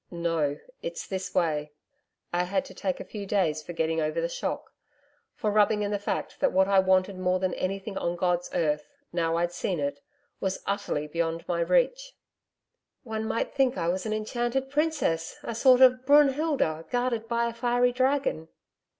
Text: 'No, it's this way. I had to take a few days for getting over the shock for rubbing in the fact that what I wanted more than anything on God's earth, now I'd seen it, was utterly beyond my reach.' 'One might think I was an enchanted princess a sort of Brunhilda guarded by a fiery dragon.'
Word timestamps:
'No, 0.09 0.57
it's 0.81 1.05
this 1.05 1.35
way. 1.35 1.73
I 2.33 2.45
had 2.45 2.65
to 2.65 2.73
take 2.73 2.99
a 2.99 3.03
few 3.05 3.27
days 3.27 3.61
for 3.61 3.71
getting 3.71 4.01
over 4.01 4.19
the 4.19 4.27
shock 4.27 4.73
for 5.35 5.51
rubbing 5.51 5.83
in 5.83 5.91
the 5.91 5.99
fact 5.99 6.39
that 6.39 6.51
what 6.51 6.67
I 6.67 6.79
wanted 6.79 7.19
more 7.19 7.37
than 7.37 7.53
anything 7.53 7.99
on 7.99 8.15
God's 8.15 8.49
earth, 8.51 8.89
now 9.13 9.37
I'd 9.37 9.51
seen 9.51 9.79
it, 9.79 9.99
was 10.39 10.63
utterly 10.65 11.05
beyond 11.05 11.47
my 11.47 11.59
reach.' 11.61 12.15
'One 13.03 13.25
might 13.27 13.53
think 13.53 13.77
I 13.77 13.89
was 13.89 14.07
an 14.07 14.11
enchanted 14.13 14.71
princess 14.71 15.37
a 15.43 15.53
sort 15.53 15.81
of 15.81 16.03
Brunhilda 16.03 16.85
guarded 16.89 17.27
by 17.27 17.47
a 17.47 17.53
fiery 17.53 17.91
dragon.' 17.91 18.47